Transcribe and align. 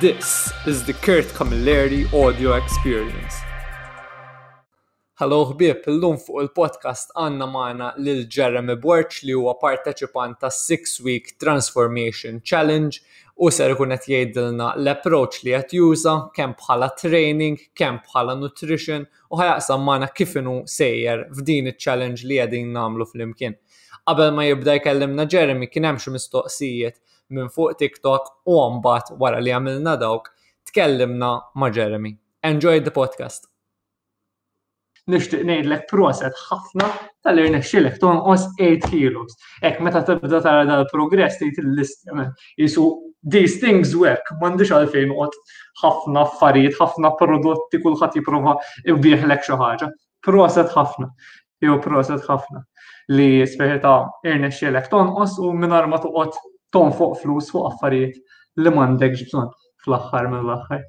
This 0.00 0.52
is 0.66 0.82
the 0.84 0.92
Kurt 0.94 1.26
Camilleri 1.32 2.08
Audio 2.12 2.54
Experience. 2.58 3.36
Hello 5.20 5.36
ħbib, 5.46 5.84
illum 5.92 6.16
fuq 6.18 6.42
il-podcast 6.42 7.14
għanna 7.14 7.46
maħna 7.52 7.92
lil 8.02 8.24
Jeremy 8.26 8.74
Borch 8.82 9.20
li 9.22 9.36
huwa 9.38 9.54
parteċipant 9.60 10.40
ta' 10.42 10.50
six 10.56 10.96
Week 11.06 11.30
Transformation 11.38 12.42
Challenge 12.42 12.98
u 13.46 13.52
ser 13.54 13.76
ikun 13.76 13.94
qed 13.94 14.10
jgħidilna 14.10 14.72
l-approach 14.80 15.44
li 15.46 15.54
qed 15.60 15.78
juża 15.78 16.16
kemm 16.34 16.58
bħala 16.64 16.90
training, 17.06 17.62
kemm 17.78 18.02
bħala 18.10 18.34
nutrition 18.42 19.06
u 19.30 19.38
ħajaqsam 19.38 19.86
maħna 19.86 20.10
kif 20.18 20.34
inhu 20.42 20.56
sejjer 20.66 21.28
f'din 21.30 21.70
il 21.70 21.78
challenge 21.78 22.26
li 22.26 22.40
qegħdin 22.42 22.74
nagħmlu 22.74 23.08
fl-imkien. 23.12 23.54
Qabel 24.02 24.34
ma 24.34 24.50
jibda 24.50 24.74
jkellimna 24.80 25.30
Jeremy 25.30 25.70
kien 25.70 25.92
hemm 25.92 26.02
xi 26.02 26.18
mistoqsijiet 26.18 27.02
minn 27.34 27.48
fuq 27.50 27.72
TikTok 27.80 28.26
u 28.50 28.56
għambat 28.64 29.08
wara 29.20 29.40
li 29.42 29.52
għamilna 29.54 29.94
dawk 30.02 30.28
tkellimna 30.70 31.30
ma' 31.62 31.70
Jeremy. 31.76 32.12
Enjoy 32.46 32.80
the 32.86 32.92
podcast. 32.98 33.48
Nishtiq 35.06 35.42
ngħidlek 35.46 35.84
proset 35.90 36.34
ħafna 36.50 36.88
tal-irnek 37.26 37.66
xilek 37.66 37.98
tonqos 38.02 38.46
8 38.66 38.90
kilos. 38.92 39.36
Ek 39.70 39.78
meta 39.86 40.02
tibda 40.08 40.40
tara 40.42 40.64
dal-progress 40.66 41.38
li 41.42 41.52
il-list 41.62 42.10
eh, 42.10 42.30
jisu 42.64 42.86
these 43.36 43.56
things 43.62 43.94
work, 44.00 44.26
m'għandix 44.40 44.72
għalfejn 44.76 45.14
qod 45.18 45.38
ħafna 45.82 46.26
affarijiet, 46.26 46.74
ħafna 46.82 47.12
prodotti 47.20 47.80
kulħadd 47.86 48.18
jipprova 48.20 48.56
jbieħlek 48.90 49.46
xi 49.46 49.58
ħaġa. 49.62 49.90
Proset 50.26 50.74
ħafna. 50.74 51.10
Jew 51.64 51.78
proset 51.84 52.20
ħafna 52.30 52.64
li 53.16 53.30
speħita 53.48 53.94
irnek 54.32 54.52
xilek 54.58 54.90
tonqos 54.94 55.38
u 55.50 55.54
minn 55.56 55.72
ma 55.88 55.98
toqgħod 56.02 56.34
fuq 56.72 57.16
flus 57.22 57.50
fuq 57.52 57.66
affarijiet 57.72 58.16
li 58.64 58.70
mandek 58.70 59.12
bżonn 59.18 59.50
fl-aħħar 59.84 60.28
mill-aħħar. 60.30 60.80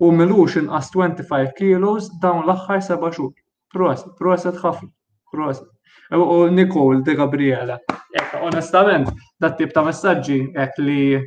U 0.00 0.12
milux 0.14 0.56
inqas 0.60 0.90
25 0.94 1.52
kilos 1.58 2.06
dawn 2.22 2.44
l-aħħar 2.46 2.82
seba' 2.86 3.10
xhur. 3.12 3.32
Proset, 3.72 4.14
proset 4.18 4.56
ħafna, 4.62 4.88
proset. 5.30 5.66
U 6.14 6.46
Nicole 6.48 7.02
de 7.04 7.14
Gabriela. 7.18 7.76
Ek, 8.16 8.38
onestament, 8.46 9.10
dat 9.42 9.58
tip 9.58 9.74
ta' 9.76 9.82
messaġġi 9.84 10.38
ek 10.64 10.78
li 10.78 11.18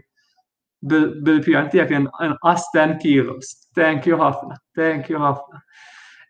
bil-pjan 0.81 1.69
tijak 1.69 1.92
inqas 1.99 2.69
10 2.73 2.97
kilos. 3.03 3.52
Thank 3.77 4.08
you 4.09 4.17
ħafna, 4.17 4.58
thank 4.80 5.11
you 5.14 5.22
ħafna. 5.22 5.61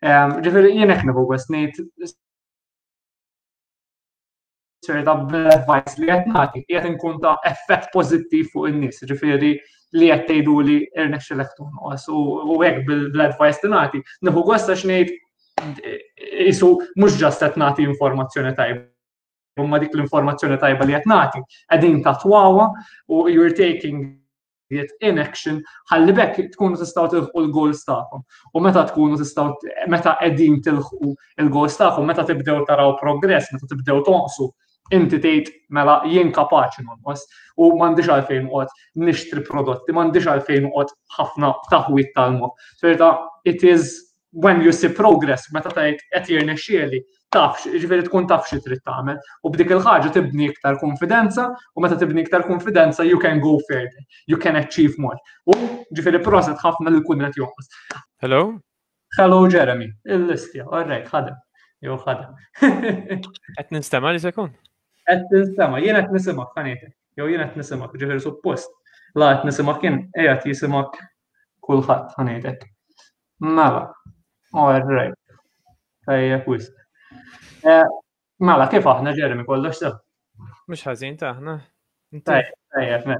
Ehm, 0.02 0.36
ġifiri, 0.44 0.74
jenek 0.82 1.06
nibu 1.08 1.24
bu 1.24 1.38
ċerta 4.86 5.12
bl-advice 5.30 6.00
li 6.00 6.06
qed 6.10 6.26
nagħti 6.34 6.62
qed 6.68 6.88
inkun 6.90 7.18
ta' 7.22 7.36
effett 7.48 7.90
pożittiv 7.94 8.48
fuq 8.52 8.70
in-nies, 8.72 9.02
ġifiri 9.08 9.50
li 10.00 10.08
qed 10.10 10.24
tgħidu 10.28 10.56
li 10.66 10.78
irnex 10.98 11.28
xelektu 11.30 11.66
noqos 11.68 12.06
u 12.10 12.56
hekk 12.64 12.84
bil 12.88 13.24
advice 13.26 13.62
li 13.64 13.70
nagħti. 13.74 14.00
Nieħu 14.26 14.44
gost 14.48 14.72
għax 14.74 14.88
ngħid 14.90 16.48
isu 16.50 16.72
mhux 16.98 17.20
ġast 17.22 17.44
qed 17.46 17.60
nagħti 17.62 17.86
informazzjoni 17.92 18.56
tajba. 18.58 18.82
Umma 19.60 19.78
dik 19.82 19.94
l-informazzjoni 19.94 20.58
tajba 20.62 20.86
li 20.88 20.96
qed 20.98 21.06
nagħti 21.12 21.44
qegħdin 21.52 22.02
tatwawa 22.08 22.66
u 23.18 23.22
you're 23.30 23.54
taking 23.58 24.02
it 24.74 24.90
in 25.04 25.20
action 25.22 25.60
ħalli 25.92 26.14
bekk 26.18 26.46
tkunu 26.56 26.80
tistgħu 26.80 27.06
tilħu 27.14 27.44
l-goals 27.44 27.84
tagħkom. 27.86 28.26
U 28.58 28.66
meta 28.66 28.82
tkunu 28.90 29.20
tistgħu 29.22 29.86
meta 29.94 30.16
qegħdin 30.24 30.58
tilħu 30.66 31.14
l-goals 31.46 31.78
tagħhom 31.84 32.10
meta 32.10 32.26
tibdew 32.32 32.64
taraw 32.72 32.96
progress, 32.98 33.52
meta 33.54 33.68
tibdew 33.74 34.02
tonqsu, 34.08 34.50
inti 34.90 35.18
tgħid 35.22 35.50
mela 35.76 36.00
jien 36.08 36.32
kapaċi 36.34 36.82
nonqos 36.86 37.22
u 37.62 37.68
m'għandix 37.76 38.10
għalfejn 38.16 38.48
qod 38.50 38.72
nixtri 39.06 39.42
prodotti, 39.46 39.94
m'għandix 39.94 40.26
għalfejn 40.32 40.70
qod 40.74 40.94
ħafna 41.18 41.52
taħwit 41.70 42.10
tal-mob. 42.16 42.56
Serta, 42.80 43.12
it 43.44 43.62
is 43.62 43.92
when 44.32 44.62
you 44.64 44.72
see 44.72 44.88
progress, 44.88 45.46
meta 45.52 45.70
tgħid 45.70 46.00
qed 46.16 46.30
jirnexxieli, 46.34 47.00
tafx, 47.32 47.68
ġifieri 47.80 48.06
tkun 48.08 48.26
taf 48.28 48.48
xi 48.48 48.58
trid 48.64 48.80
tagħmel 48.88 49.16
u 49.48 49.52
b'dik 49.54 49.72
il-ħaġa 49.76 50.10
tibni 50.16 50.50
iktar 50.50 50.76
konfidenza 50.80 51.46
u 51.78 51.84
meta 51.84 51.96
tibni 52.00 52.24
iktar 52.26 52.44
konfidenza 52.48 53.06
you 53.08 53.20
can 53.22 53.40
go 53.44 53.54
further, 53.68 54.02
you 54.26 54.36
can 54.40 54.58
achieve 54.60 54.98
more. 55.00 55.16
U 55.46 55.56
ġifieri 55.94 56.20
proset 56.26 56.58
ħafna 56.64 56.92
li 56.96 57.04
kun 57.06 57.22
qed 57.28 57.40
jonqos. 57.40 57.70
Hello? 58.24 58.58
Hello 59.20 59.46
Jeremy, 59.52 59.88
il-listja, 60.08 60.66
all 60.72 60.88
right, 60.88 61.08
ħadem. 61.12 61.36
Jo 61.82 61.96
ħadem. 62.00 62.36
Qed 63.58 63.72
nistema' 63.74 64.12
li 64.14 64.20
sekund. 64.22 64.54
Għed 65.10 65.24
t-nisema, 65.30 65.78
jena 65.82 66.00
t-nisimak 66.06 66.52
ħanietek, 66.58 66.92
jow 67.18 67.26
jena 67.30 67.46
t-nisimak, 67.52 67.94
ġifiri 67.98 68.20
suppost, 68.22 68.70
la 69.18 69.32
t-nisimak 69.42 69.80
kien, 69.82 69.96
eja 70.22 70.36
t-jisimak 70.44 70.94
kullħat 71.66 72.14
ħanietek. 72.18 72.64
Mela, 73.48 73.88
all 74.54 74.86
right, 74.90 75.16
tajja 76.06 76.38
kwis. 76.46 76.68
Mela, 78.42 78.68
kif 78.70 78.86
aħna 78.92 79.16
ġermi 79.18 79.46
kollox 79.48 79.82
sew? 79.82 79.92
Mux 80.70 80.84
ħazin 80.86 81.18
taħna. 81.18 81.56
Tajjeb, 82.28 83.12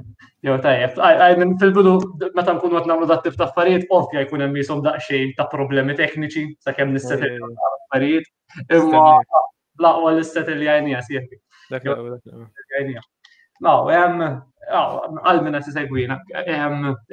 jew 0.45 0.55
tajjeb. 0.63 0.97
minn 1.39 1.53
fil-bidu, 1.59 1.93
meta 2.37 2.53
nkunu 2.55 2.79
qed 2.79 2.89
nagħmlu 2.91 3.07
dat-tip 3.11 3.35
ta' 3.39 3.47
affarijiet, 3.51 3.89
ovvja 3.95 4.23
jkun 4.23 4.45
hemm 4.47 4.55
jisom 4.61 4.83
daqsxejn 4.85 5.35
ta' 5.39 5.49
problemi 5.51 5.95
tekniċi 5.99 6.45
sakemm 6.67 6.95
nistet 6.95 7.27
affarijiet. 7.37 8.31
Imma 8.69 9.17
l-aqwa 9.19 10.13
l-istet 10.15 10.47
li 10.53 10.71
għajni 10.75 10.95
jasieħi. 10.95 11.43
Dak 11.71 11.83
Now, 13.61 13.85
um, 13.93 14.21
oh, 14.75 14.95
għalmina 15.29 15.59
t-segwina, 15.63 16.15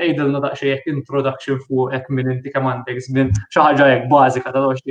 ejdilna 0.00 0.40
daqxie 0.42 0.70
jek 0.70 0.86
introduction 0.90 1.60
fuq 1.66 1.92
ek 1.98 2.08
minn 2.16 2.30
inti 2.32 2.50
kamandek 2.54 2.96
minn 3.14 3.30
xaħġa 3.54 3.86
jek 3.92 4.06
bazika 4.10 4.50
ta' 4.56 4.62
doċ 4.64 4.88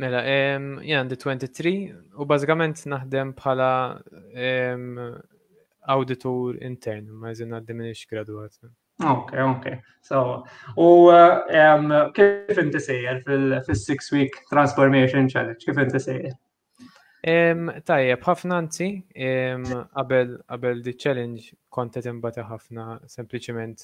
Mela, 0.00 0.20
jena 0.26 0.82
għandi 1.04 1.16
23 1.20 1.72
u 2.16 2.26
bazikament 2.28 2.82
naħdem 2.88 3.32
bħala 3.38 3.70
auditor 5.94 6.60
intern, 6.60 7.08
ma 7.20 7.30
jizin 7.34 7.54
għaddim 7.60 7.80
minix 7.82 8.04
graduat. 8.10 8.56
Ok, 9.04 9.32
ok. 9.52 9.66
So, 10.04 10.22
u 10.76 10.90
kif 12.18 12.58
inti 12.64 12.80
sejjer 12.84 13.22
fil-6 13.28 14.14
week 14.18 14.42
transformation 14.50 15.28
challenge, 15.30 15.62
kif 15.64 15.78
inti 15.84 16.00
sejjer? 16.02 16.36
Tajjeb, 17.20 18.22
ħafna 18.24 18.56
anzi, 18.62 18.86
qabel 19.12 20.80
di 20.82 20.94
challenge 20.96 21.52
kontet 21.68 22.06
imbata 22.08 22.46
ħafna 22.48 22.86
sempliċement 23.12 23.82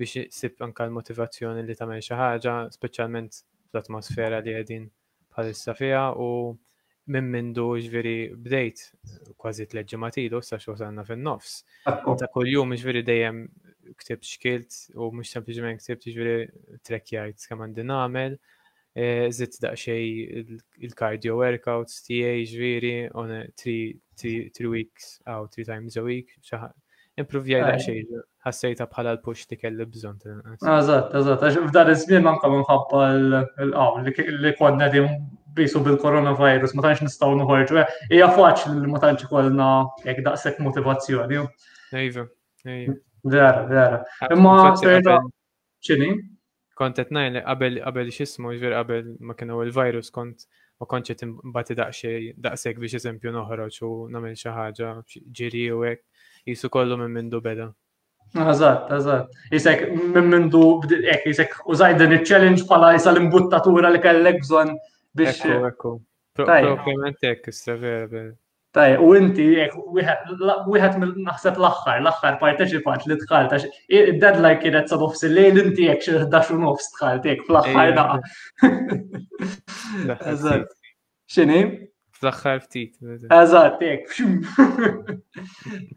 biex 0.00 0.22
sib 0.32 0.62
anka 0.64 0.86
l-motivazzjoni 0.88 1.64
li 1.66 1.76
tamen 1.76 2.00
xi 2.00 2.16
ħaġa, 2.16 2.54
speċjalment 2.72 3.36
l-atmosfera 3.74 4.40
li 4.40 4.54
għedin 4.62 4.86
bħalissa 5.34 5.74
fiha 5.76 6.06
u 6.24 6.30
minn 7.12 7.28
mindu 7.30 7.66
ġviri 7.84 8.16
bdejt 8.38 9.34
kważi 9.36 9.66
tleġġi 9.68 9.98
matilu, 10.00 10.40
sa 10.44 10.56
xogħol 10.56 10.86
għandna 10.88 11.04
fin-nofs. 11.10 11.56
Ta' 11.84 12.30
kuljum 12.32 12.72
ġviri 12.80 13.02
dejjem 13.04 13.42
ktib 14.00 14.24
xkilt 14.24 14.80
u 14.96 15.10
mhux 15.12 15.34
sempliċement 15.36 15.82
ktib 15.82 16.00
ġviri 16.16 16.80
trekjajt 16.86 17.46
kemm 17.50 17.66
għandi 17.68 17.86
nagħmel. 17.92 18.38
E, 18.98 19.30
zitt 19.30 19.54
daqxej 19.62 20.06
il-cardio 20.86 21.36
workouts 21.38 22.00
tiegħi 22.08 22.46
ġviri 22.52 22.90
on 23.22 23.28
3 23.54 24.64
weeks 24.72 25.12
aw 25.30 25.44
three 25.46 25.66
times 25.68 25.98
a 26.00 26.02
week. 26.02 26.32
Improvjaj 27.22 27.62
daqxej 27.68 28.00
ħassejta 28.46 28.88
bħala 28.90 29.12
l-push 29.14 29.46
li 29.52 29.60
kelli 29.62 29.86
bżon. 29.92 30.18
Ah, 30.32 30.80
eżatt, 30.80 31.14
eżatt, 31.20 31.44
għax 31.50 31.60
f'dan 31.68 31.92
iż-żmien 31.94 32.26
anke 32.32 32.50
minħabba 32.56 33.04
l-qaw 33.14 34.00
ah, 34.00 34.00
li 34.02 34.52
konna 34.58 34.90
dim 34.94 35.06
bisu 35.60 35.82
bil-coronavirus, 35.86 36.74
ma 36.78 36.84
tantx 36.88 37.04
nistgħu 37.06 37.38
noħorġu. 37.44 37.78
Eh, 37.84 37.94
hija 38.18 38.30
faċli 38.34 38.74
li 38.74 38.90
ma 38.90 39.00
tantx 39.04 39.28
ikollna 39.28 39.70
jekk 40.06 40.24
daqshekk 40.26 40.66
motivazzjoni. 40.66 41.44
Ejva, 42.02 42.26
ejva. 42.66 42.98
Vera, 43.22 43.64
vera. 43.70 44.02
Ah, 44.24 44.34
Imma 44.34 44.74
ċini? 45.80 46.10
kont 46.80 46.96
qed 46.96 47.10
ngħid 47.12 47.34
li 47.34 47.40
qabel 47.46 47.78
qabel 47.86 48.10
x'ismu 48.16 48.54
jiġri 48.54 48.72
qabel 48.76 49.10
ma 49.28 49.34
kienu 49.36 49.58
il-virus 49.66 50.08
kont 50.14 50.46
ma 50.80 50.88
kontx 50.88 51.12
qed 51.12 51.24
imbagħti 51.26 51.76
daqsxej 51.80 52.28
daqshekk 52.46 52.80
biex 52.84 52.98
eżempju 53.00 53.34
noħroġ 53.34 53.76
u 53.84 53.90
nagħmel 54.14 54.38
xi 54.40 54.54
ħaġa 54.56 54.92
ġiri 55.40 55.64
u 55.76 55.82
hekk 55.90 56.54
jisu 56.54 56.70
kollu 56.76 56.96
minn 57.02 57.12
mindu 57.18 57.42
beda. 57.48 57.66
Eżatt, 58.30 58.88
eżatt. 58.96 59.36
Isek 59.58 59.84
minn 59.92 60.28
mindu 60.32 60.64
hekk 60.92 61.28
isek 61.34 61.58
użaj 61.74 61.98
din 62.00 62.16
iċ-challenge 62.16 62.64
bħala 62.70 62.94
isa 62.96 63.12
l-imbuttatura 63.12 63.92
li 63.92 64.00
kellek 64.06 64.40
bżonn 64.46 64.72
biex. 65.20 65.42
Ekku, 65.44 65.66
ekku. 65.74 65.94
Propjament 66.40 67.26
hekk 67.28 67.52
istra 67.52 67.76
vera 67.84 68.24
Taj, 68.72 68.92
u 69.02 69.08
inti, 69.18 69.44
u 69.86 69.96
wieħed 69.98 70.98
naħseb 71.02 71.56
l-axħar, 71.58 71.96
l-axħar 72.04 72.36
parteċipant 72.42 73.06
li 73.10 73.16
tħalt, 73.18 73.54
għax 73.56 73.90
id-deadline 73.98 74.60
kienet 74.62 74.92
sa' 74.92 74.98
nofs 75.00 75.24
il-lejl, 75.26 75.58
inti 75.64 75.88
jek 75.88 76.04
xi 76.06 76.12
11 76.20 76.60
nofs 76.64 76.92
tħalt, 76.94 77.26
jek 77.26 77.42
fl-axħar 77.48 77.96
daqa. 77.98 78.20
Eżat. 80.34 80.70
Xini? 81.34 81.58
Fl-axħar 82.20 82.62
ftit. 82.68 82.94
Eżatt, 83.40 83.82
jek. 83.90 84.08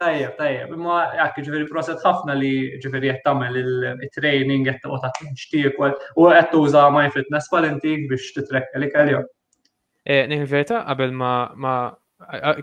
Tajjeb, 0.02 0.36
tajjeb. 0.42 0.74
Imma 0.74 0.98
jgħak 1.14 1.42
ġifieri 1.46 1.70
proset 1.70 2.02
ħafna 2.10 2.40
li 2.42 2.52
ġifieri 2.82 3.14
qed 3.14 3.24
tagħmel 3.30 3.62
il-training 3.64 4.66
qed 4.74 4.82
toqgħod 4.88 5.12
taħtixtiek 5.12 5.78
u 5.78 5.92
qed 6.34 6.50
tuża 6.56 6.88
MyFitness 6.98 7.54
Palantik 7.54 8.08
biex 8.16 8.34
titrek 8.42 8.74
li 8.82 8.90
kellhom. 8.98 9.30
Eh, 10.10 10.26
Nih 10.28 10.42
il-verità 10.42 10.82
qabel 10.84 11.14
ma 11.16 11.30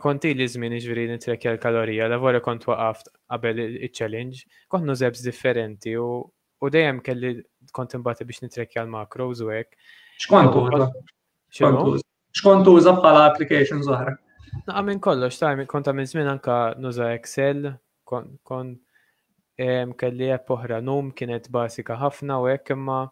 konti 0.03 0.33
li 0.35 0.47
żmien 0.49 0.73
iġviri 0.75 1.05
nitrekja 1.11 1.53
l-kalorija, 1.57 2.07
vore 2.21 2.41
kont 2.43 2.65
waqaft 2.69 3.11
qabel 3.31 3.59
il-challenge, 3.65 4.45
kont 4.73 4.85
nużebs 4.89 5.23
differenti 5.25 5.97
u 5.97 6.69
dejjem 6.71 7.01
kelli 7.03 7.35
kont 7.75 7.95
imbati 7.97 8.25
biex 8.25 8.43
nitrekja 8.45 8.83
l 8.85 8.89
makro 8.91 9.29
u 9.31 9.35
hekk. 9.51 9.77
Xkont 10.19 10.55
uża? 10.55 12.03
Xkont 12.39 12.69
uża 12.69 12.97
bħala 13.01 13.25
applications 13.33 13.89
oħra? 13.89 14.17
Naqa 14.67 14.83
minn 14.83 15.01
kollox, 15.01 15.39
ta' 15.39 15.55
minn 15.59 15.69
kont 15.71 15.89
minn 15.95 16.07
żmien 16.09 16.29
anka 16.29 16.75
nuża 16.79 17.13
Excel, 17.19 17.73
kont 18.05 18.81
kelli 19.99 20.31
app 20.33 20.49
oħra 20.51 20.81
num 20.81 21.13
kienet 21.13 21.51
basika 21.53 21.99
ħafna 22.01 22.41
u 22.43 22.49
hekk 22.53 22.75
imma 22.77 23.03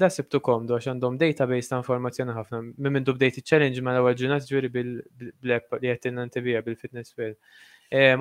da 0.00 0.06
sibtu 0.10 0.38
komdu 0.42 0.76
għax 0.76 0.86
għandhom 0.92 1.16
database 1.18 1.68
ta' 1.70 1.78
informazzjoni 1.80 2.34
ħafna. 2.36 2.60
Minn 2.78 2.94
minn 3.00 3.04
bdejt 3.08 3.40
challenge 3.42 3.82
ma 3.82 3.94
l-ewwel 3.96 4.14
ġurnat 4.20 4.46
ġuri 4.46 4.70
bil-black 4.70 5.66
li 5.82 5.90
qed 5.90 6.02
tinnantibija 6.06 6.62
bil-fitness 6.62 7.14
fail. 7.16 7.34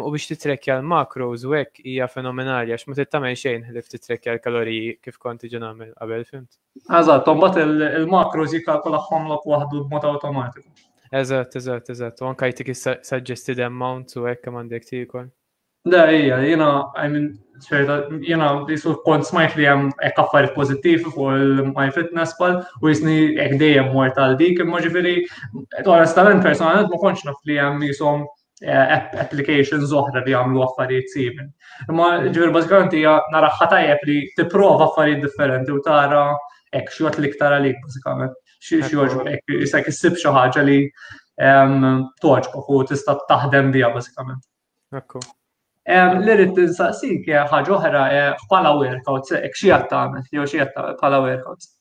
U 0.02 0.10
biex 0.12 0.28
titrekkja 0.34 0.80
l 0.80 0.84
makro 0.84 1.30
u 1.32 1.38
hekk 1.54 1.78
hija 1.86 2.08
fenomenali 2.12 2.74
għax 2.74 2.88
ma 2.90 2.98
tittamel 2.98 3.36
xejn 3.40 3.68
li 3.72 3.84
titrekkja 3.86 4.34
l-kaloriji 4.40 4.96
kif 5.06 5.20
konti 5.22 5.50
ġen 5.54 5.64
għamil 5.70 5.92
qabel 5.96 6.26
fimt. 6.28 6.58
Eżatt, 6.90 7.30
mbagħad 7.30 7.78
il-macros 8.00 8.56
jikkalkulahom 8.58 9.30
lok 9.32 9.46
waħdu 9.48 9.86
b'mod 9.92 10.08
awtomatiku. 10.10 10.90
Eżatt, 11.14 11.56
eżatt, 11.60 11.94
eżatt. 11.94 12.22
U 12.26 12.30
anke 12.34 12.50
jtik 12.50 12.74
suggested 12.76 13.62
amount 13.70 14.18
u 14.20 14.26
hekk 14.26 14.48
kemm 14.50 14.60
għandek 14.64 15.30
Da 15.82 16.04
hija, 16.14 16.36
jiena, 16.46 16.92
I 16.96 17.08
mean, 17.10 17.24
ċerta, 17.68 17.96
jena, 18.26 18.48
jisur 18.70 18.98
kont 19.06 19.28
smajt 19.28 19.56
li 19.58 19.66
jem 19.66 19.86
um, 19.88 19.92
ekkaffariet 20.08 20.54
pozittif 20.58 21.04
fuq 21.06 21.34
il-My 21.36 21.88
Fitness 21.96 22.34
Pal 22.40 22.58
u 22.82 22.90
jisni 22.92 23.16
ek 23.44 23.56
dejjem 23.62 23.92
mort 23.96 24.20
għal 24.20 24.36
dik, 24.40 24.62
imma 24.64 24.82
ġifiri, 24.84 25.14
stalen 26.12 26.42
personalet, 26.46 26.90
ma 26.92 27.02
konċ 27.04 27.26
naf 27.30 27.40
li 27.50 27.58
jem 27.60 27.78
um, 27.80 27.86
jisom 27.88 28.24
eh, 28.66 28.96
applications 29.24 29.96
oħra 30.02 30.24
li 30.28 30.36
għamlu 30.40 30.64
affarijiet 30.66 31.12
simin. 31.14 31.50
Imma 31.90 32.10
ġifiri 32.28 32.54
bazzikament 32.58 32.96
hija 32.98 33.16
nara 33.36 33.52
ħatajja 33.62 33.98
li 34.10 34.20
tipprova 34.40 34.90
affarijiet 34.90 35.24
differenti 35.28 35.76
u 35.78 35.82
tara 35.86 36.26
ek 36.82 36.92
xjot 36.96 37.20
li 37.20 37.34
ktara 37.38 37.60
li 37.64 37.74
bazzikament. 37.86 38.38
Xjot 38.62 39.26
ek 39.36 39.56
jisak 39.58 39.88
issib 39.90 40.18
xi 40.22 40.32
ħaġa 40.38 40.64
li 40.68 40.82
toġbok 42.22 42.70
u 42.76 42.84
tista' 42.92 43.18
taħdem 43.30 43.72
biha 43.74 43.90
bazzikament. 43.96 44.44
Ekku. 44.94 45.24
Li 45.88 46.34
rrit 46.38 46.54
nsaqsik 46.62 47.28
eh, 47.34 47.42
ħaġa 47.50 47.72
oħra 47.76 48.02
eh, 48.14 48.42
bħala 48.52 48.74
workouts, 48.82 49.34
hekk 49.34 49.46
eh, 49.48 49.56
xi 49.58 49.72
qed 49.74 49.88
tagħmel 49.94 50.28
jew 50.38 50.44
xi 50.46 50.60
bħala 50.76 51.22
workouts. 51.26 51.72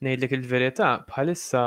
Ngħidlek 0.00 0.32
il-verità 0.38 0.88
bħalissa 1.08 1.62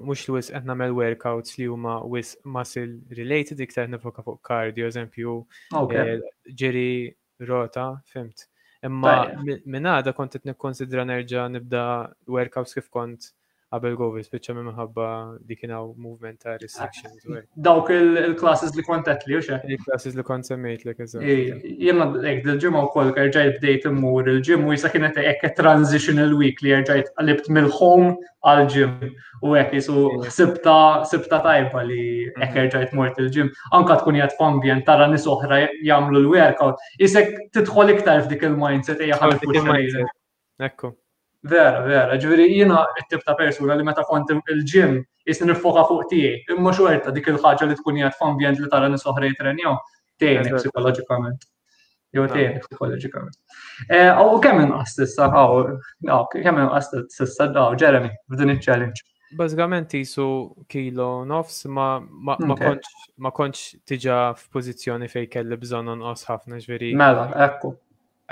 mhux 0.00 0.24
li 0.28 0.34
wis 0.34 0.50
qed 0.54 0.66
nagħmel 0.72 0.96
workouts 0.98 1.56
li 1.60 1.68
huma 1.70 1.96
wis 2.10 2.32
muscle 2.42 2.98
related 3.18 3.62
iktar 3.62 3.86
nifoka 3.90 4.24
fuq 4.26 4.40
cardio 4.50 4.88
eżempju 4.90 5.36
ġiri 5.70 7.14
rota, 7.46 7.86
fimt. 8.12 8.48
Imma 8.82 9.14
minn 9.46 9.86
għada 9.94 10.16
kont 10.18 10.34
qed 10.34 10.50
nikkonsidra 10.50 11.06
nerġa' 11.06 11.46
nibda 11.54 11.84
workouts 12.26 12.74
kif 12.74 12.90
kont 12.90 13.30
qabel 13.72 13.94
Govis, 13.96 14.26
bieċa 14.28 14.52
minn 14.56 14.66
maħabba 14.68 15.04
li 15.48 15.56
kienaw 15.56 15.92
movement 16.04 16.40
ta' 16.44 16.58
restrictions. 16.60 17.22
Ah, 17.30 17.40
dawk 17.68 17.88
il-classes 17.94 18.74
li 18.76 18.84
kontet 18.84 19.24
li, 19.28 19.38
uxe? 19.38 19.56
Il-classes 19.72 20.18
li 20.18 20.24
kont 20.28 20.44
semmejt 20.50 20.84
li 20.84 20.92
kazza. 20.98 21.22
Jemma, 21.22 22.10
ek, 22.28 22.42
dil-ġimma 22.44 22.82
u 22.84 22.90
koll, 22.92 23.14
rġajt 23.16 23.56
bdejt 23.62 23.86
immur 23.88 24.28
il-ġim 24.34 24.66
u 24.68 24.76
jisa 24.76 24.92
kienet 24.92 25.16
ek 25.22 25.46
transitional 25.56 26.34
week 26.36 26.60
li 26.66 26.74
rġajt 26.82 27.14
għalibt 27.16 27.48
mill-home 27.56 28.12
għal-ġim 28.44 28.96
u 29.48 29.56
ek 29.62 29.72
jisu 29.78 30.04
sibta, 30.28 30.76
sibta 31.08 31.40
tajba 31.46 31.86
li 31.88 32.04
ek 32.42 32.50
mhm. 32.58 32.66
rġajt 32.74 32.94
mort 33.00 33.20
il-ġim. 33.24 33.48
Anka 33.78 33.96
tkun 34.02 34.20
jgħat 34.20 34.36
f'ambjent 34.36 34.84
tara 34.90 35.08
nis 35.14 35.24
oħra 35.24 35.62
jamlu 35.88 36.26
l-workout. 36.26 36.82
Jisek 37.00 37.38
titħol 37.56 37.96
iktar 37.96 38.26
f'dik 38.28 38.44
il-mindset, 38.52 39.00
eja 39.08 39.16
ħalfu. 39.22 40.04
Ekku. 40.62 40.92
Vera, 41.42 41.80
vera, 41.82 42.14
ġveri 42.22 42.44
jina 42.54 42.84
il 43.00 43.06
tip 43.10 43.22
ta' 43.26 43.34
persuna 43.34 43.74
li 43.74 43.82
meta 43.82 44.04
kont 44.06 44.28
il-ġim 44.36 44.92
jisni 45.26 45.46
nifoka 45.50 45.82
fuq 45.88 46.04
tiegħi, 46.12 46.50
imma 46.54 46.70
xorta 46.76 47.10
dik 47.16 47.32
il-ħaġa 47.32 47.66
li 47.66 47.76
tkun 47.80 47.96
jgħat 47.98 48.16
f'ambjent 48.20 48.60
li 48.62 48.68
tara 48.70 48.90
nies 48.92 49.02
jtrenjaw, 49.32 49.74
tejni 50.22 50.52
psikologikament. 50.54 51.42
Jew 52.14 52.28
ah. 52.28 52.34
tejni 52.34 52.62
psikologikament. 52.62 53.34
Eh, 53.88 54.06
aw 54.06 54.38
kemm 54.44 54.62
inqas 54.68 55.18
aw, 55.18 55.56
kemm 56.36 56.60
inqas 56.62 56.92
issa 57.26 57.48
daw 57.56 57.74
Jeremy 57.74 58.12
f'din 58.30 58.54
iċ-challenge. 58.54 59.02
Bażikament 59.34 59.96
isu 59.98 60.28
kilo 60.68 61.10
nofs 61.24 61.64
ma 61.74 61.96
kontx 62.38 63.16
ma 63.24 63.34
tiġa 63.90 64.20
f'pożizzjoni 64.38 65.08
fejn 65.10 65.26
kelli 65.34 65.58
bżonn 65.64 65.90
nqos 65.98 66.22
ħafna 66.30 66.62
ġviri. 66.62 66.94
Mela, 67.02 67.26
ekku. 67.48 67.74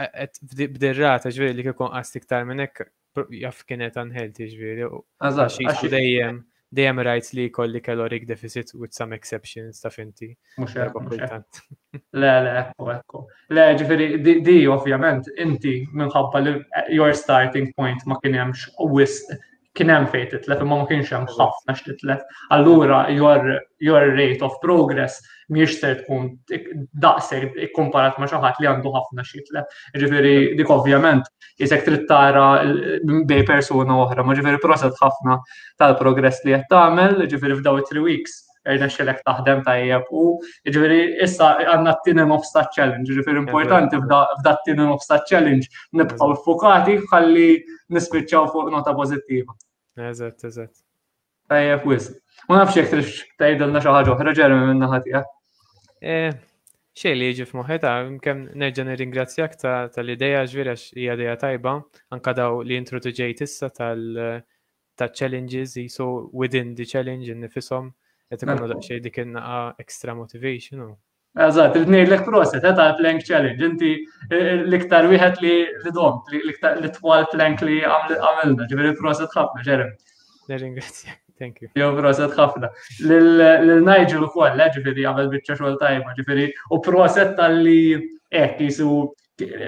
E, 0.01 0.29
B'dirrata 0.71 1.33
ġveri 1.35 1.59
li 1.59 1.67
kikun 1.67 1.91
għastik 1.91 2.23
iktar 2.25 2.47
minn 2.49 2.63
hekk 2.63 2.87
jaff 3.43 3.63
kienet 3.69 3.97
unhealthy 4.01 4.47
ġviri. 4.53 4.87
Għazax, 5.29 5.83
dejjem, 5.95 6.39
dejjem 6.79 7.01
rajt 7.09 7.31
li 7.39 7.47
kolli 7.57 7.81
caloric 7.89 8.27
deficit 8.31 8.71
with 8.83 8.95
some 9.01 9.13
exceptions 9.19 9.81
ta' 9.85 9.91
finti. 9.95 10.29
Mux 10.59 10.75
Le, 10.75 10.85
le, 12.13 12.51
ekko, 12.61 12.91
ekku. 12.95 13.25
Le, 13.59 13.67
ġviri, 13.83 14.11
di, 14.49 14.59
ovvjament, 14.77 15.31
inti 15.47 15.75
minħabba 16.03 16.41
li 16.47 16.57
your 16.99 17.15
starting 17.25 17.73
point 17.83 17.99
ma 18.13 18.17
kienemx 18.23 18.71
wist 18.95 19.35
kien 19.79 19.91
hemm 19.93 20.07
fejn 20.11 20.27
titlef 20.33 20.63
imma 20.65 20.77
ma 20.81 20.87
kienx 20.91 21.11
hemm 21.15 21.27
ħafna 21.31 21.75
x'titlef. 21.79 22.23
Allura 22.57 23.01
your, 23.15 23.47
your 23.89 24.03
rate 24.17 24.43
of 24.47 24.57
progress 24.65 25.21
mhijiex 25.51 25.77
se 25.83 25.93
tkun 26.01 26.27
daqshekk 27.05 27.59
ikkomparat 27.69 28.19
ma' 28.23 28.29
xi 28.31 28.41
ħadd 28.45 28.61
li 28.65 28.71
għandu 28.73 28.93
ħafna 28.97 29.27
x'titlef. 29.27 29.79
Ġifieri 30.05 30.35
dik 30.61 30.75
ovvjament 30.75 31.31
jisek 31.63 31.87
trid 31.87 32.07
tara 32.11 32.49
eh, 32.65 33.09
bej 33.31 33.47
persuna 33.53 34.01
oħra, 34.07 34.27
ma 34.27 34.39
ġifieri 34.39 34.63
proset 34.65 34.99
ħafna 35.05 35.39
tal-progress 35.83 36.45
li 36.47 36.57
qed 36.59 36.67
tagħmel, 36.75 37.29
ġifieri 37.31 37.61
f'daw 37.61 37.83
it-three 37.85 38.05
weeks 38.09 38.41
erna 38.69 38.89
xelek 38.93 39.21
taħdem 39.27 39.63
tajjeb 39.67 40.09
u 40.21 40.25
ġifiri 40.69 40.99
issa 41.27 41.51
għanna 41.63 41.95
t-tinem 42.01 42.33
of 42.35 42.45
stat 42.49 42.69
challenge, 42.77 43.09
ġifiri 43.21 43.41
importanti 43.45 44.01
f'da 44.01 44.51
t-tinem 44.61 44.91
of 44.93 45.05
stat 45.05 45.25
challenge 45.31 45.71
nibqa' 45.97 46.29
l 46.29 46.37
fukati 46.45 46.99
ħalli 47.13 47.47
nispiċċaw 47.97 48.51
fuq 48.53 48.71
nota 48.75 48.93
pozittiva. 48.97 49.57
Eżat, 50.11 50.45
eżat. 50.51 50.75
Tajjeb 51.51 51.87
wis. 51.91 52.11
Ma 52.49 52.61
nafx 52.63 52.77
jek 52.81 52.93
trix 52.93 53.23
tajdilna 53.41 53.81
xaħġa 53.83 54.13
oħra 54.15 54.37
ġermi 54.37 54.69
minna 54.71 54.91
ħatija. 54.93 55.23
Eh, 56.01 56.33
xej 56.97 57.17
li 57.17 57.31
jiġi 57.33 57.49
f'moħħeta, 57.51 57.95
ah, 57.97 58.13
kem 58.23 58.45
nerġa' 58.61 58.87
nirringrazzjak 58.91 59.57
tal-ideja 59.97 60.45
ġvira 60.53 60.77
hija 60.79 61.17
ideja 61.19 61.39
tajba, 61.47 61.75
anka 62.15 62.37
daw 62.39 62.61
li 62.63 62.79
introduġejt 62.83 63.47
issa 63.49 63.71
tal- 63.73 64.43
challenges 65.17 65.79
jisu 65.81 66.07
within 66.37 66.75
the 66.77 66.85
challenge 66.85 67.33
nifisom. 67.33 67.87
Għet 68.31 68.45
ikonu 68.47 68.63
mela. 68.63 68.75
daqxej 68.77 69.01
dik 69.03 69.17
innaqa 69.25 69.55
extra 69.83 70.13
motivation. 70.15 70.93
Għazat, 71.35 71.77
id-nej 71.81 72.05
l-ek 72.09 72.21
proset, 72.29 72.63
eh, 72.63 72.67
għet 72.69 72.79
għal 72.83 72.97
plank 73.01 73.25
challenge, 73.27 73.65
inti 73.69 73.91
eh, 73.97 74.35
eh, 74.37 74.61
l-iktar 74.67 75.09
wieħed 75.11 75.41
li 75.43 75.55
l-dom, 75.91 76.21
l-tfal 76.31 77.27
plank 77.33 77.65
li 77.67 77.81
għamilna, 77.83 78.69
ġibir 78.71 78.91
il 78.93 78.97
proset 79.03 79.35
ħafna, 79.35 79.65
ġerem. 79.67 79.91
Neringrazzja, 80.51 81.15
thank 81.43 81.59
you. 81.63 81.71
Jo, 81.81 81.89
proset 81.99 82.35
ħafna. 82.39 82.71
L-Nigel 83.03 84.29
u 84.29 84.29
ġibir 84.31 84.95
li 84.99 85.07
għamil 85.11 85.33
bieċa 85.37 85.59
xol 85.59 85.79
tajma, 85.83 86.15
ġiviri, 86.19 86.49
u 86.75 86.81
proset 86.83 87.35
tal-li 87.35 87.99
ek 88.31 88.61
jisu 88.63 88.91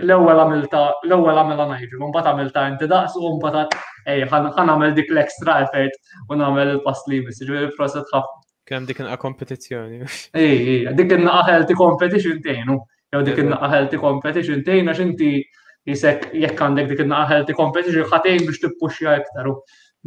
l-ewel 0.02 0.38
għamilta, 0.38 0.80
l-ewel 1.06 1.38
għamilta 1.40 1.66
Nigel, 1.70 1.98
un 2.04 2.12
bat 2.12 2.26
għamilta 2.28 2.66
inti 2.74 2.86
daqs, 2.90 3.14
u 3.16 3.26
un 3.26 3.40
bat 3.40 3.74
għamil 4.06 4.94
dik 4.98 5.10
l-extra 5.14 5.60
effort, 5.64 5.94
un 6.30 6.38
għamil 6.42 6.76
il-pass 6.76 7.02
li, 7.08 7.22
ġibir 7.24 7.66
il 7.70 7.76
proset 7.78 8.06
ħafna. 8.14 8.41
Kem 8.66 8.84
dik 8.86 9.00
naqa 9.02 9.16
kompetizzjoni. 9.18 9.98
Ej, 10.38 10.68
ej, 10.72 10.90
dik 10.98 11.14
naqa 11.18 11.46
healthy 11.48 11.74
competition 11.78 12.38
t'għinu. 12.44 12.76
Jew 13.12 13.22
dik 13.26 13.40
naqa 13.48 13.70
healthy 13.72 13.98
competition 14.02 14.62
tejna 14.68 14.94
xinti 14.98 15.32
jisek 15.90 16.28
jekk 16.44 16.62
għandek 16.66 16.92
dik 16.92 17.02
naqa 17.10 17.30
healthy 17.34 17.56
competition 17.58 18.06
ħatejn 18.12 18.46
biex 18.48 18.62
tippuxja 18.62 19.16
iktar. 19.24 19.50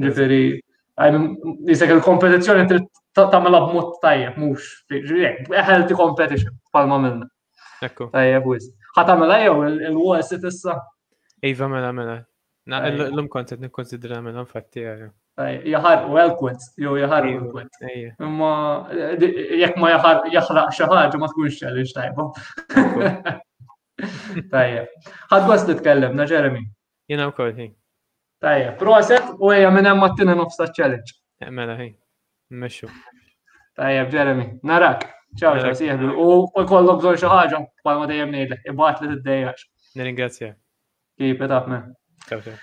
Ġifiri, 0.06 0.40
jisek 1.72 1.92
il 1.96 2.02
kompetizzjoni 2.04 2.66
trid 2.72 2.88
tagħmilha 3.16 3.62
b'mod 3.70 3.94
tajjeb, 4.04 4.40
mhux 4.40 4.88
healthy 5.68 5.96
competition 5.96 6.56
palma 6.76 6.98
minna. 7.06 7.30
Ekku. 7.88 8.10
Tajjeb 8.16 8.48
wis. 8.54 8.72
Ħatamela 8.98 9.38
jew 9.44 9.54
il-wall 9.70 10.24
sit 10.28 10.44
issa. 10.52 10.80
Iva 11.46 11.68
mela 11.72 11.92
mela. 11.96 12.22
L-lum 12.70 13.28
kontet 13.32 13.60
nikkonsidra 13.62 14.24
mela 14.26 14.44
infatti 14.48 14.84
jaħar 15.44 16.06
u 16.12 16.18
eloquent, 16.18 16.60
jew 16.80 16.94
jaħar 17.02 17.26
u 17.26 17.30
eloquent. 17.30 17.72
Imma 18.24 18.52
jekk 19.20 19.78
ma 19.82 19.90
jaħar 19.96 20.22
jaħraq 20.32 20.72
xi 20.72 20.84
ħaġa 20.88 21.10
tkun 21.12 21.30
tkunx 21.30 21.60
challenge 21.60 21.94
tajba. 21.98 22.28
Tajja. 22.96 23.34
Għad 24.00 24.50
Tajjeb. 24.52 24.88
Ħadd 25.32 25.48
gost 25.50 25.68
titkellimna, 25.70 26.26
Jeremy. 26.28 26.62
Jiena 27.10 27.28
wkoll 27.30 27.54
ħin. 27.56 27.74
Tajjeb, 28.44 28.78
proset 28.82 29.30
u 29.40 29.52
għajja 29.52 29.72
minna 29.72 29.94
mattina 29.96 30.36
nofsa 30.36 30.68
challenge. 30.76 31.16
Mela 31.52 31.76
ħin. 31.80 31.94
Mmexxu. 32.52 32.90
Tajja, 33.76 34.06
Jeremy, 34.12 34.50
narak. 34.68 35.08
Ciao, 35.36 35.58
ciao, 35.60 35.74
sieħlu. 35.76 36.14
U 36.16 36.64
kollok 36.68 37.00
bżonn 37.02 37.20
xi 37.20 37.28
ħaġa 37.32 37.60
bħalma 37.84 38.08
dejjem 38.12 38.32
ngħidlek, 38.36 38.70
ibgħat 38.74 39.04
li 39.04 39.12
tiddejjax. 39.16 39.68
Nirringrazzjak. 40.00 40.56
Keep 41.20 41.44
it 41.48 41.52
up, 41.60 41.68
man. 41.72 41.92
Ciao, 42.30 42.40
ciao 42.42 42.56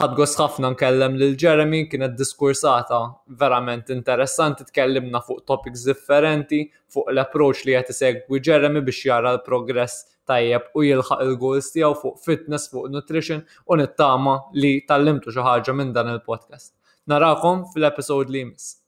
ħad 0.00 0.16
ħafna 0.26 0.68
nkellem 0.72 1.16
lil 1.20 1.34
Jeremy 1.40 1.80
kienet 1.92 2.14
diskursata 2.16 3.00
verament 3.42 3.90
interessanti 3.92 4.64
tkellimna 4.70 5.20
fuq 5.26 5.42
topics 5.50 5.82
differenti 5.84 6.62
fuq 6.94 7.12
l-approach 7.12 7.66
li 7.68 7.76
qed 7.76 7.92
isegwi 7.92 8.40
Jeremy 8.48 8.80
biex 8.86 9.02
jara 9.10 9.34
l-progress 9.36 9.98
tajjeb 10.30 10.70
u 10.80 10.86
jilħaq 10.88 11.24
il-goals 11.28 11.72
tiegħu 11.76 11.94
fuq 12.04 12.20
fitness, 12.24 12.70
fuq 12.72 12.88
nutrition 12.94 13.44
u 13.68 13.76
nittama 13.82 14.38
li 14.56 14.72
tallimtu 14.88 15.34
xi 15.34 15.44
ħaġa 15.48 15.76
minn 15.76 15.92
dan 15.96 16.08
il-podcast. 16.14 16.72
Narakom 17.12 17.66
fil-episode 17.74 18.32
li 18.32 18.46
jmiss. 18.48 18.81